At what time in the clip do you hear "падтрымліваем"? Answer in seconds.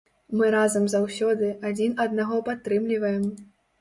2.49-3.23